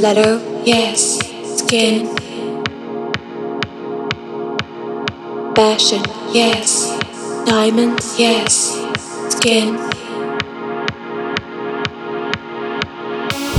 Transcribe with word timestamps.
letter, 0.00 0.40
yes, 0.64 1.18
skin. 1.58 2.06
Fashion, 5.54 6.02
yes, 6.32 6.96
diamonds, 7.44 8.18
yes, 8.18 8.80
skin. 9.28 9.76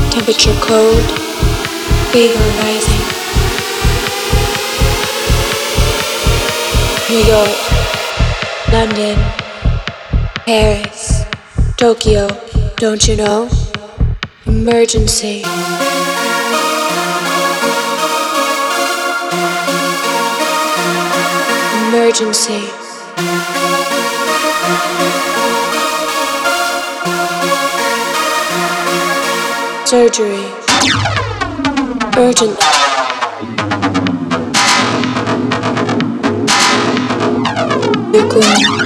Temperature 0.10 0.58
cold, 0.62 1.06
fever 2.10 2.48
rising. 2.58 3.06
New 7.10 7.24
York, 7.26 7.58
London, 8.72 9.18
Paris, 10.46 11.24
Tokyo, 11.78 12.28
don't 12.78 13.08
you 13.08 13.18
know? 13.18 13.61
Emergency. 14.52 15.44
Emergency. 21.88 22.62
Surgery. 29.86 30.46
Urgent. 32.18 32.60
Nuclear. 38.12 38.81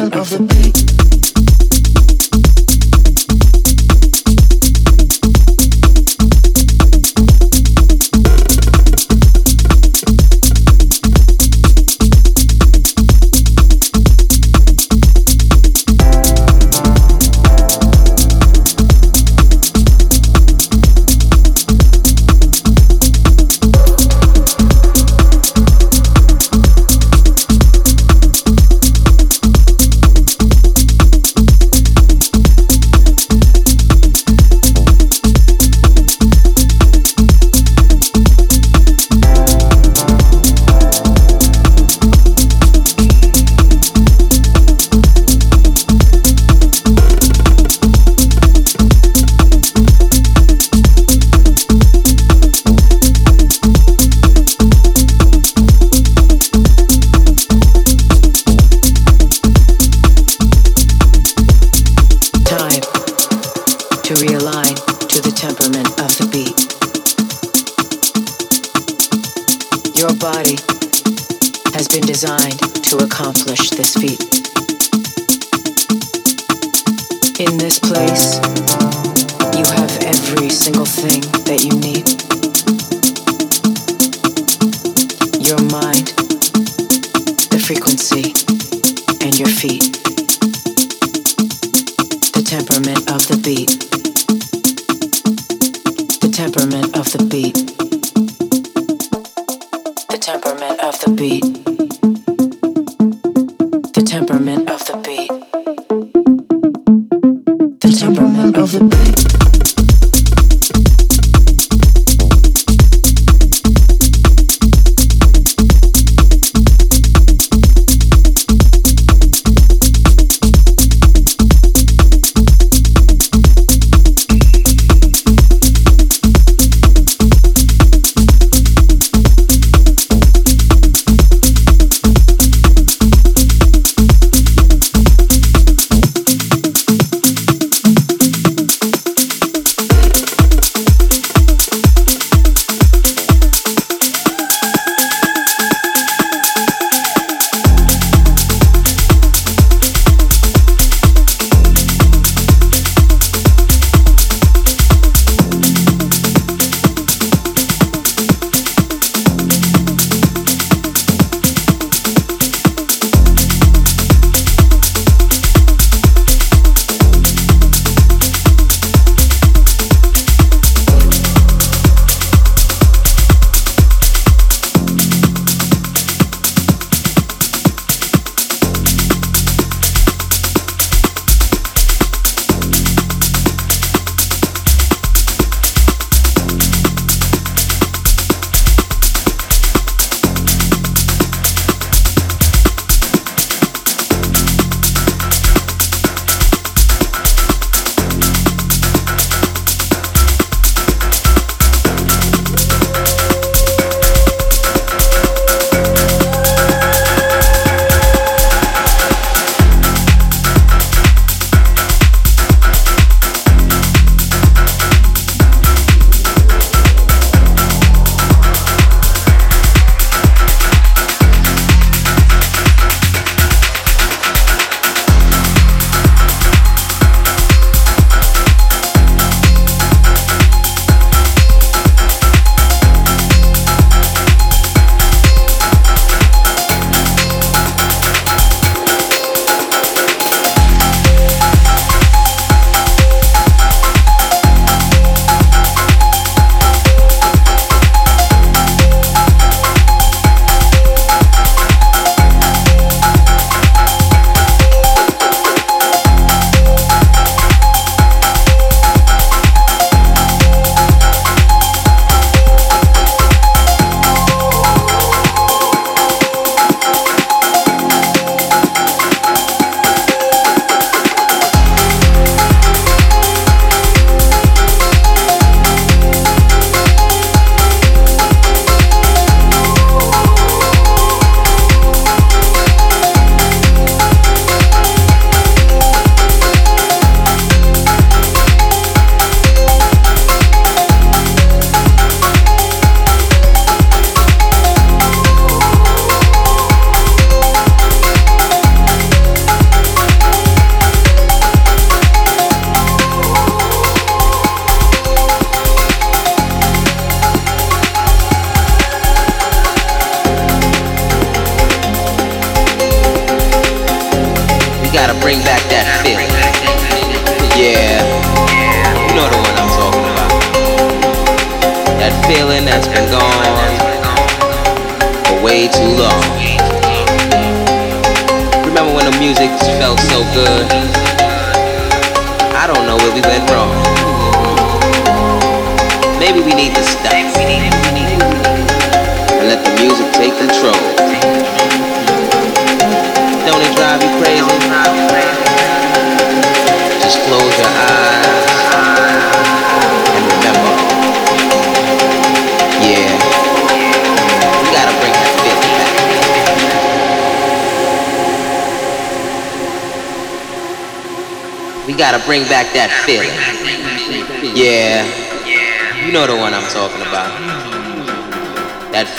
Of 0.00 0.30
the 0.30 0.38
beat. 0.38 0.89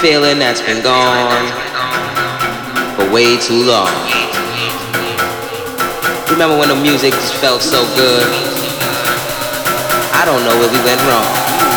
feeling 0.01 0.39
that's 0.39 0.61
been 0.61 0.81
gone 0.81 1.45
for 2.97 3.05
way 3.13 3.37
too 3.37 3.63
long. 3.63 3.87
Remember 6.27 6.57
when 6.57 6.69
the 6.69 6.79
music 6.81 7.13
just 7.13 7.35
felt 7.35 7.61
so 7.61 7.85
good? 7.95 8.25
I 10.11 10.23
don't 10.25 10.43
know 10.43 10.57
where 10.57 10.71
we 10.73 10.83
went 10.83 11.01
wrong. 11.05 11.70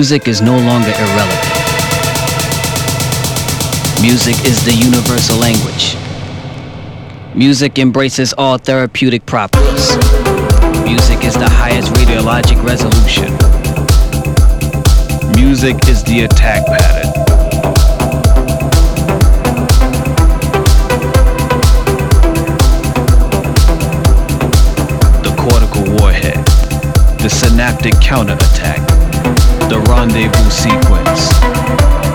Music 0.00 0.28
is 0.28 0.40
no 0.40 0.56
longer 0.56 0.88
irrelevant. 0.88 1.44
Music 4.00 4.34
is 4.46 4.64
the 4.64 4.72
universal 4.72 5.36
language. 5.36 5.94
Music 7.34 7.78
embraces 7.78 8.32
all 8.38 8.56
therapeutic 8.56 9.26
properties. 9.26 9.94
Music 10.84 11.22
is 11.22 11.34
the 11.34 11.50
highest 11.50 11.92
radiologic 11.92 12.64
resolution. 12.64 13.28
Music 15.34 15.76
is 15.86 16.02
the 16.04 16.22
attack 16.22 16.64
pattern. 16.64 17.12
The 25.22 25.34
cortical 25.36 25.84
warhead. 26.00 26.42
The 27.18 27.28
synaptic 27.28 28.00
counterattack. 28.00 28.89
The 29.70 29.78
rendezvous 29.82 30.50
sequence. 30.50 31.28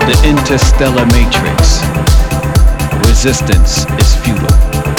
The 0.04 0.28
interstellar 0.28 1.06
matrix. 1.06 1.80
Resistance 3.08 3.86
is 3.98 4.14
futile. 4.16 4.95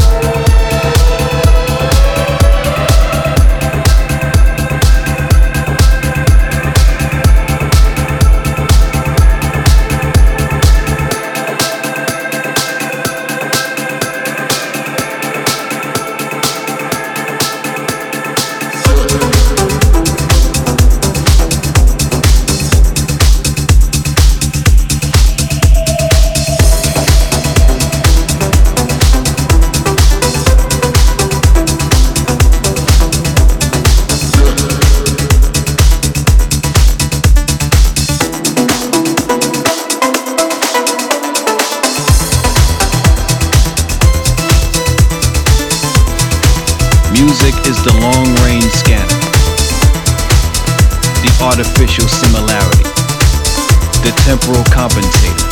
Temporal 54.27 54.63
compensator, 54.75 55.47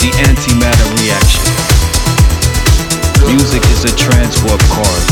the 0.00 0.08
antimatter 0.24 0.88
reaction. 1.04 1.44
Music 3.28 3.62
is 3.68 3.84
a 3.84 3.92
transwarp 4.00 4.62
cord. 4.72 5.04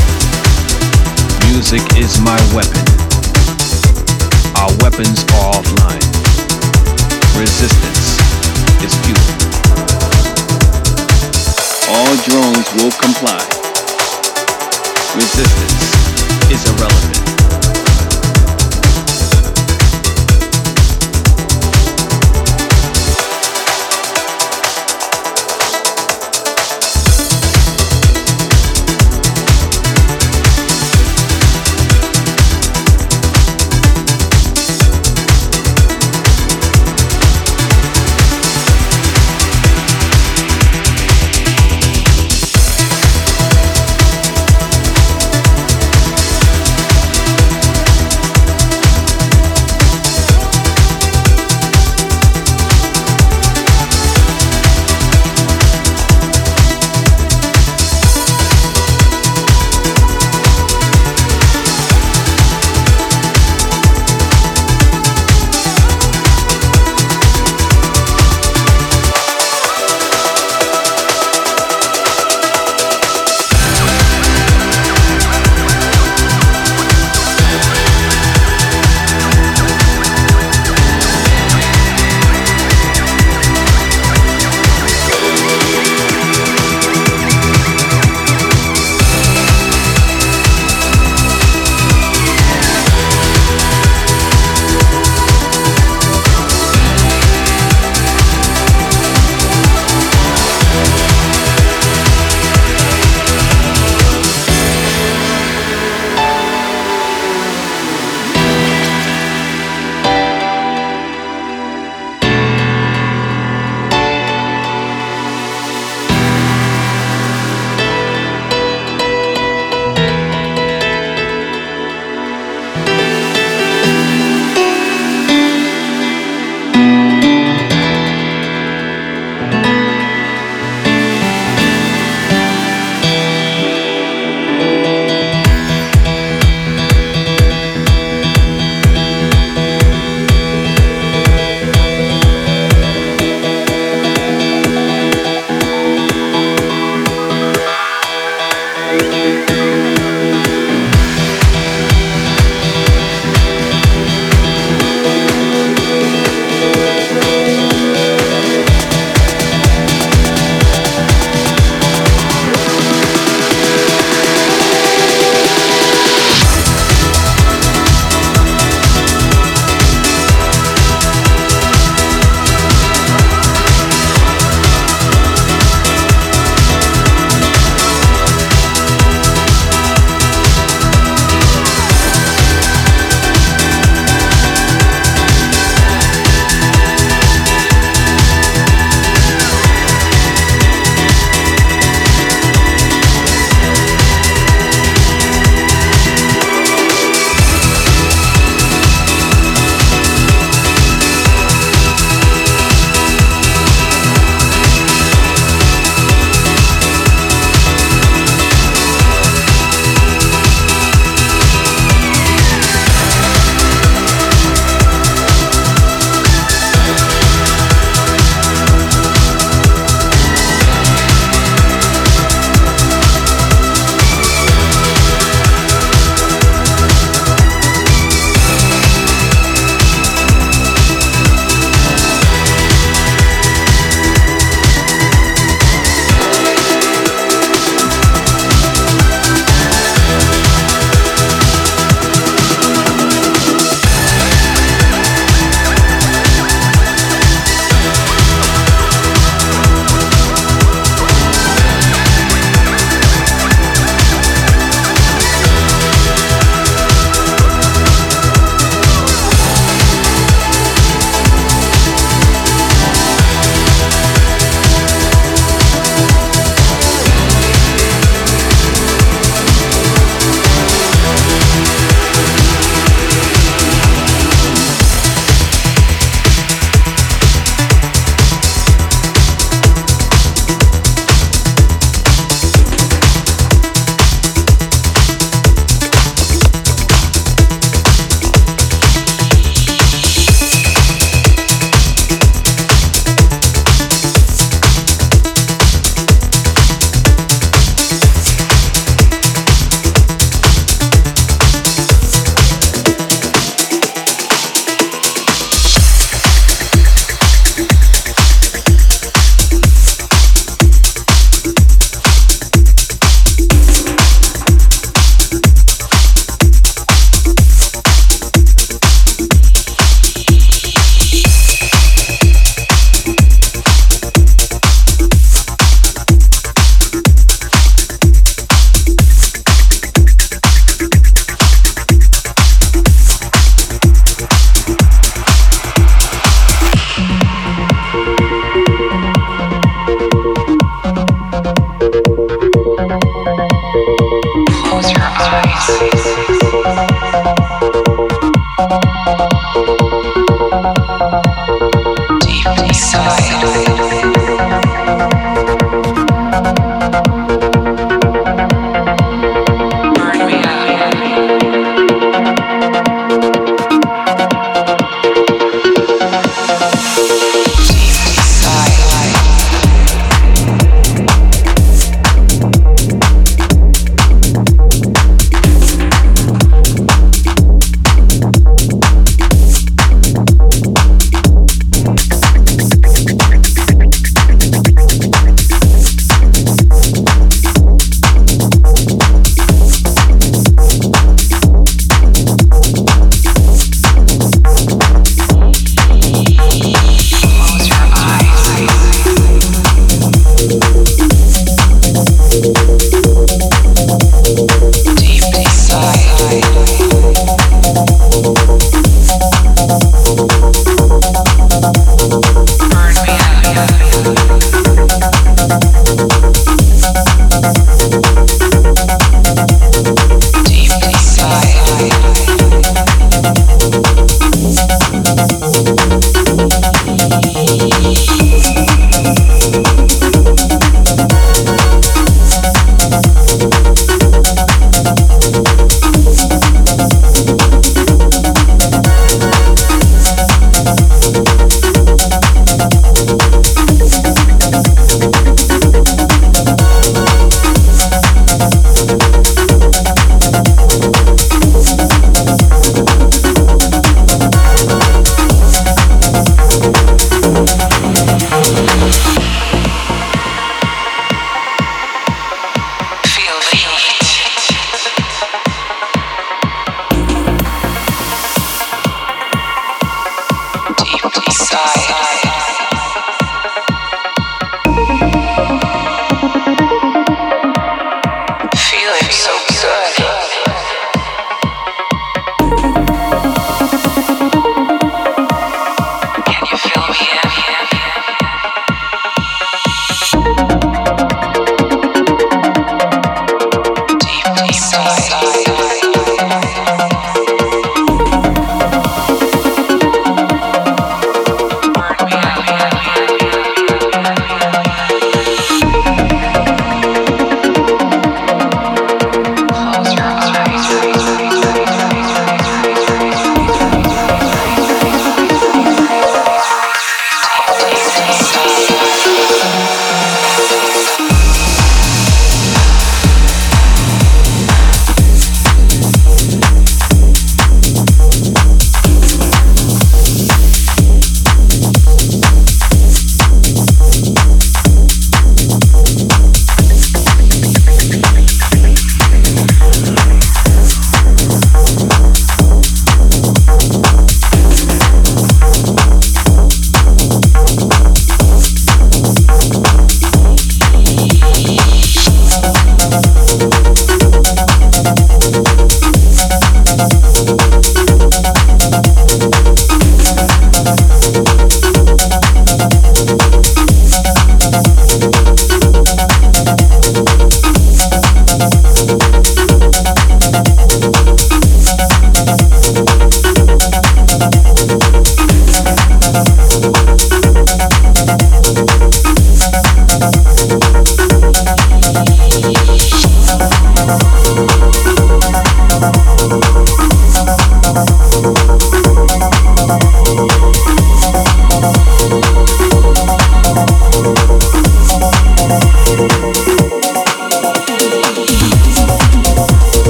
Music 1.53 1.83
is 1.99 2.19
my 2.21 2.41
weapon. 2.57 2.81
Our 4.57 4.73
weapons 4.81 5.25
are 5.37 5.61
offline. 5.61 6.01
Resistance 7.39 8.17
is 8.81 8.97
futile. 9.05 9.45
All 11.93 12.17
drones 12.25 12.67
will 12.81 12.93
comply. 12.97 13.45
Resistance 15.15 16.51
is 16.51 16.65
irrelevant. 16.65 17.30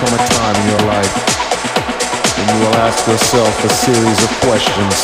Come 0.00 0.14
a 0.14 0.22
time 0.26 0.56
in 0.58 0.66
your 0.74 0.84
life 0.90 1.14
when 2.34 2.46
you 2.50 2.58
will 2.66 2.76
ask 2.82 3.06
yourself 3.06 3.52
a 3.62 3.70
series 3.70 4.18
of 4.26 4.30
questions. 4.42 4.96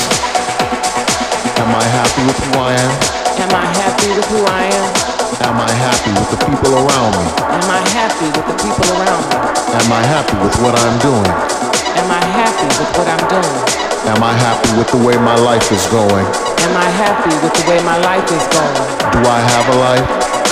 Am 1.63 1.71
I 1.71 1.85
happy 1.87 2.23
with 2.27 2.39
who 2.43 2.59
I 2.59 2.73
am? 2.75 2.93
Am 3.39 3.53
I 3.55 3.67
happy 3.79 4.09
with 4.11 4.27
who 4.35 4.41
I 4.45 4.65
am? 4.67 4.89
Am 5.47 5.57
I 5.63 5.71
happy 5.71 6.11
with 6.19 6.29
the 6.35 6.41
people 6.43 6.75
around 6.75 7.13
me? 7.17 7.27
Am 7.55 7.69
I 7.71 7.81
happy 7.95 8.27
with 8.35 8.47
the 8.51 8.57
people 8.59 8.89
around 8.99 9.23
me? 9.31 9.37
Am 9.79 9.89
I 9.95 10.03
happy 10.03 10.37
with 10.43 10.57
what 10.59 10.75
I'm 10.75 10.97
doing? 10.99 11.31
Am 11.97 12.11
I 12.11 12.23
happy 12.35 12.67
with 12.75 12.91
what 12.99 13.07
I'm 13.07 13.25
doing? 13.31 13.57
Am 14.11 14.21
I 14.27 14.33
happy 14.35 14.71
with 14.75 14.89
the 14.91 15.01
way 15.07 15.17
my 15.23 15.37
life 15.39 15.71
is 15.71 15.87
going? 15.87 16.27
Am 16.67 16.75
I 16.77 16.89
happy 16.99 17.33
with 17.41 17.55
the 17.55 17.65
way 17.71 17.79
my 17.87 17.99
life 18.03 18.27
is 18.27 18.45
going? 18.51 18.77
Do 19.15 19.21
I 19.23 19.39
have 19.39 19.67
a 19.71 19.77
life? 19.79 20.07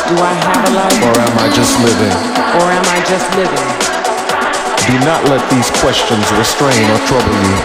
Do 0.08 0.14
I 0.22 0.34
have 0.46 0.62
a 0.62 0.72
life? 0.78 1.00
Or 1.10 1.16
am 1.26 1.36
I 1.42 1.48
just 1.52 1.74
living? 1.82 2.14
Or 2.62 2.66
am 2.70 2.86
I 2.86 2.98
just 3.04 3.26
living? 3.34 3.87
Do 4.88 4.96
not 5.04 5.20
let 5.28 5.44
these 5.52 5.68
questions 5.84 6.24
restrain 6.40 6.88
or 6.88 6.96
trouble 7.04 7.36
you. 7.44 7.56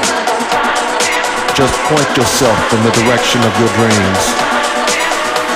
Just 1.56 1.72
point 1.88 2.10
yourself 2.20 2.60
in 2.76 2.84
the 2.84 2.92
direction 3.00 3.40
of 3.48 3.54
your 3.64 3.72
dreams. 3.80 4.24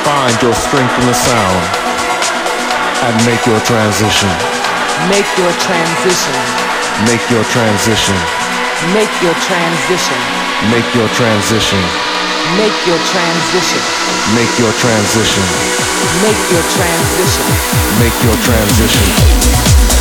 Find 0.07 0.31
your 0.39 0.55
strength 0.55 0.95
in 0.95 1.11
the 1.11 1.17
sound 1.27 1.63
and 3.03 3.13
make 3.27 3.43
your 3.43 3.59
transition. 3.67 4.31
Make 5.11 5.27
your 5.35 5.51
transition. 5.59 6.39
Make 7.03 7.27
your 7.27 7.43
transition. 7.51 8.15
Make 8.95 9.11
your 9.27 9.35
transition. 9.43 10.23
Make 10.71 10.87
your 10.95 11.11
transition. 11.19 11.83
Make 12.55 12.79
your 12.95 13.11
transition. 13.11 13.83
Make 14.39 14.55
your 14.55 14.71
transition. 14.79 15.43
Make 16.23 16.43
your 16.47 16.63
transition. 16.71 17.43
Make 17.99 18.17
your 18.23 18.37
transition. 18.47 19.96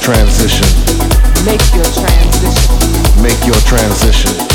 Transition. 0.00 0.66
Make 1.44 1.62
your 1.74 1.84
transition. 1.84 3.22
Make 3.22 3.46
your 3.46 3.60
transition. 3.66 4.47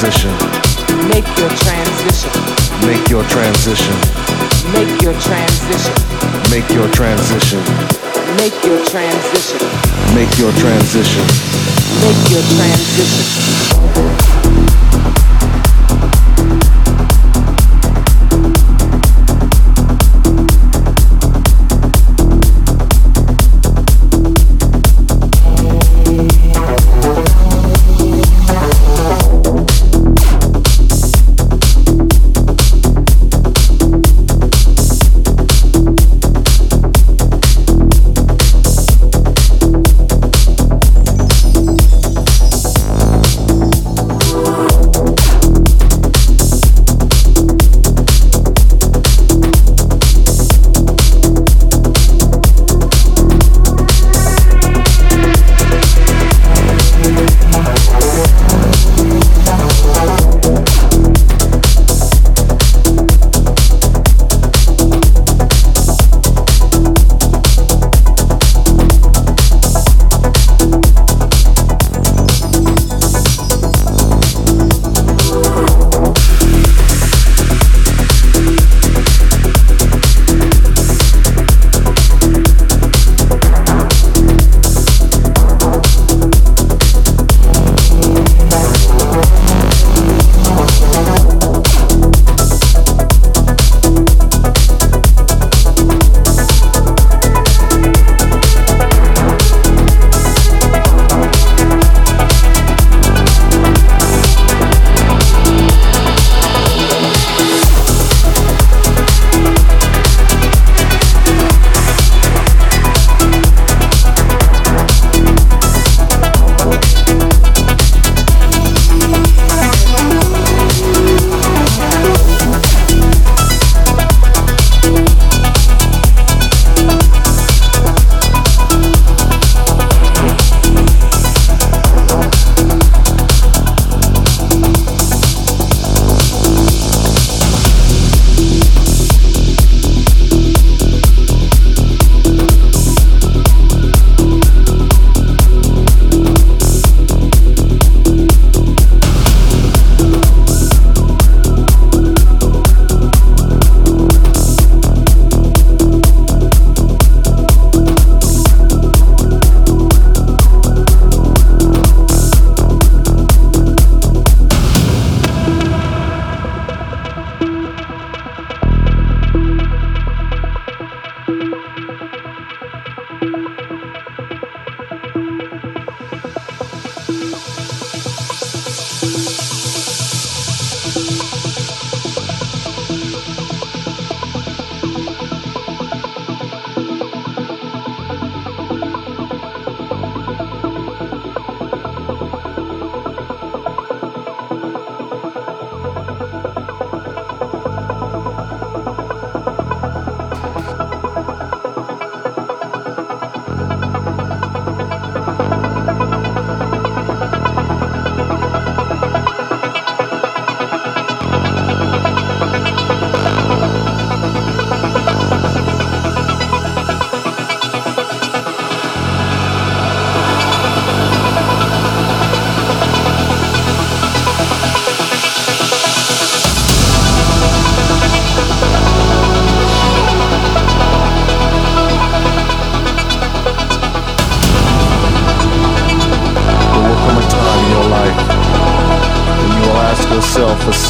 Transition. 0.00 0.32
Make 1.08 1.28
your 1.36 1.50
transition. 1.60 2.32
Make 2.86 3.10
your 3.10 3.22
transition. 3.24 3.94
Make 4.72 5.02
your 5.02 5.12
transition. 5.12 5.94
Make 6.50 6.70
your 6.72 6.88
transition. 6.88 7.60
Make 8.38 8.64
your 8.64 8.80
transition. 8.86 9.60
Make 10.14 10.38
your 10.38 10.52
transition. 10.52 11.26
Make 12.00 12.30
your 12.32 12.42
transition. 12.56 14.29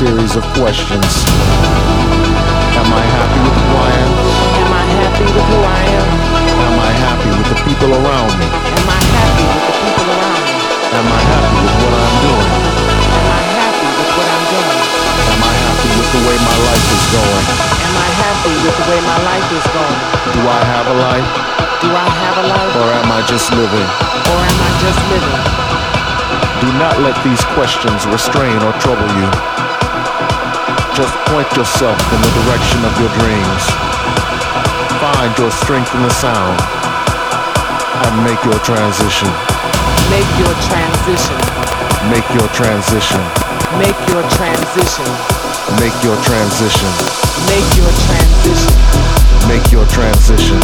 Series 0.00 0.32
of 0.32 0.44
questions. 0.56 1.12
Am 2.72 2.88
I 2.88 3.04
happy 3.04 3.40
with 3.44 3.58
who 3.60 3.72
I 3.76 3.92
am? 4.00 4.12
Am 4.64 4.72
I 4.72 4.84
happy 4.96 5.26
with 5.28 5.44
who 5.44 5.60
I 5.60 5.82
am? 5.92 6.08
Am 6.56 6.76
I 6.80 6.92
happy 7.04 7.30
with 7.36 7.48
the 7.52 7.58
people 7.68 7.90
around 8.00 8.32
me? 8.40 8.48
Am 8.48 8.88
I 8.88 9.00
happy 9.12 9.44
with 9.44 9.64
the 9.68 9.74
people 9.76 10.06
around 10.08 10.40
me? 10.40 10.56
Am 10.96 11.04
I 11.04 11.20
happy 11.20 11.58
with 11.60 11.76
what 11.84 11.94
I'm 12.00 12.16
doing? 12.24 12.48
Am 13.12 13.28
I 13.28 13.42
happy 13.60 13.88
with 13.92 14.10
what 14.16 14.28
I'm 14.30 14.44
doing? 14.56 14.80
Am 15.20 15.42
I 15.44 15.56
happy 15.68 15.90
with 16.00 16.10
the 16.16 16.22
way 16.24 16.36
my 16.40 16.58
life 16.64 16.86
is 16.96 17.04
going? 17.12 17.46
Am 17.76 17.94
I 18.00 18.08
happy 18.24 18.54
with 18.56 18.76
the 18.80 18.86
way 18.88 19.00
my 19.04 19.18
life 19.20 19.48
is 19.52 19.66
going? 19.68 20.00
Do 20.32 20.40
I 20.48 20.60
have 20.64 20.86
a 20.88 20.96
life? 20.96 21.28
Do 21.84 21.88
I 21.92 22.08
have 22.08 22.36
a 22.40 22.46
life? 22.56 22.72
Or 22.72 22.88
am 22.88 23.08
I 23.12 23.20
just 23.28 23.52
living? 23.52 23.88
Or 24.32 24.38
am 24.48 24.58
I 24.64 24.70
just 24.80 25.00
living? 25.12 25.69
Do 26.60 26.68
not 26.76 27.00
let 27.00 27.16
these 27.24 27.40
questions 27.56 28.04
restrain 28.12 28.60
or 28.60 28.72
trouble 28.84 29.08
you. 29.16 29.28
Just 30.92 31.16
point 31.32 31.48
yourself 31.56 31.96
in 32.12 32.20
the 32.20 32.32
direction 32.44 32.84
of 32.84 32.92
your 33.00 33.08
dreams. 33.16 33.64
Find 35.00 35.32
your 35.40 35.50
strength 35.50 35.88
in 35.96 36.02
the 36.04 36.12
sound 36.12 36.60
and 38.04 38.12
make 38.28 38.44
your 38.44 38.60
transition. 38.60 39.28
Make 40.12 40.28
your 40.36 40.52
transition. 40.68 41.40
Make 42.12 42.28
your 42.36 42.48
transition. 42.52 43.24
Make 43.80 43.96
your 44.12 44.20
transition. 44.36 45.08
Make 45.80 45.96
your 46.04 46.20
transition. 46.28 46.90
Make 47.48 47.64
your 47.72 47.88
transition. 48.04 48.76
Make 49.48 49.72
your 49.72 49.86
transition. 49.88 50.60